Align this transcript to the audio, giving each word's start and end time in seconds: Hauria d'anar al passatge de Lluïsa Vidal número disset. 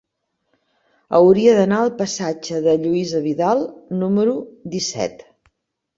Hauria 1.17 1.51
d'anar 1.59 1.83
al 1.87 1.93
passatge 2.01 2.63
de 2.69 2.75
Lluïsa 2.85 3.23
Vidal 3.27 3.65
número 4.03 4.35
disset. 4.77 5.23